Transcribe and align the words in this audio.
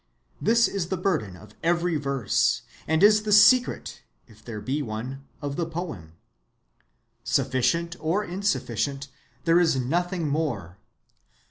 This 0.41 0.67
is 0.67 0.87
the 0.87 0.97
burden 0.97 1.37
of 1.37 1.53
every 1.61 1.95
verse, 1.95 2.63
and 2.87 3.03
is 3.03 3.21
the 3.21 3.31
secret, 3.31 4.01
if 4.25 4.43
there 4.43 4.59
be 4.59 4.81
one, 4.81 5.27
of 5.43 5.57
the 5.57 5.67
poem. 5.67 6.13
Sufficient 7.23 7.95
or 7.99 8.23
insufficient, 8.23 9.09
there 9.45 9.59
is 9.59 9.75
nothing 9.75 10.27
more.... 10.27 10.79